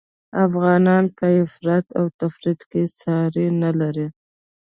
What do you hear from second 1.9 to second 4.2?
او تفریط کي ساری نلري